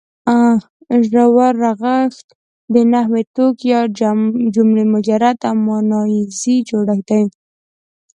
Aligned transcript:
ژور 1.09 1.53
رغښت 1.63 2.27
د 2.73 2.75
نحوي 2.91 3.23
توک 3.35 3.55
یا 3.71 3.81
جملې 4.55 4.85
مجرد 4.93 5.37
او 5.49 5.55
ماناییز 5.65 6.41
جوړښت 6.69 7.05
دی. 7.09 7.23